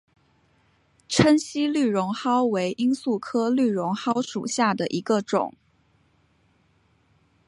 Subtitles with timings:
[1.07, 5.53] 滇西绿绒蒿为罂粟科绿绒蒿属下的一个种。